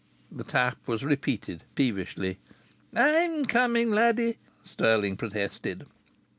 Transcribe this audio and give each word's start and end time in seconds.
The 0.31 0.43
tap 0.43 0.79
was 0.87 1.05
repeated 1.05 1.63
peevishly. 1.75 2.39
"I'm 2.95 3.45
coming, 3.45 3.91
laddie!" 3.91 4.39
Stirling 4.65 5.15
protested. 5.15 5.85